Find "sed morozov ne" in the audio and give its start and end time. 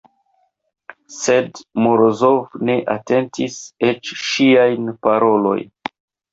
1.17-2.79